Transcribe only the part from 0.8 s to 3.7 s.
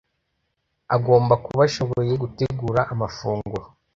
agomba kuba ashoboye gutegura amafunguro